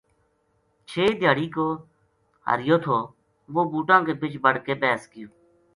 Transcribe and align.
رچھ 0.93 1.15
دھیاڑی 1.19 1.47
کو 1.55 1.67
ہریو 2.47 2.77
تھو 2.83 2.97
وہ 3.53 3.63
بُوٹاں 3.71 3.99
کے 4.07 4.13
بچ 4.21 4.33
بڑ 4.43 4.55
کے 4.65 4.73
بیس 4.81 5.01
گیو 5.11 5.29